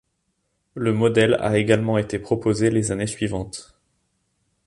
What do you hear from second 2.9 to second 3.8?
années suivantes.